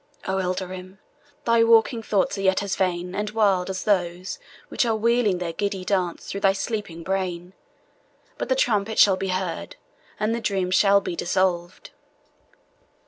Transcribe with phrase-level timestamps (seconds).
[0.27, 0.97] O Ilderim,
[1.45, 5.53] thy waking thoughts are yet as vain and wild as those which are wheeling their
[5.53, 7.53] giddy dance through thy sleeping brain;
[8.39, 9.75] but the trumpet shall be heard,
[10.19, 11.91] and the dream shall be dissolved."